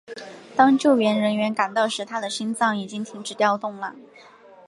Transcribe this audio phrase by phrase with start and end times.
[0.55, 3.93] 当救援人员赶到时他的心脏已经停止跳动了。